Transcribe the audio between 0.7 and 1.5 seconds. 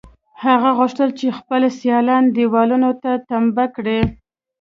غوښتل چې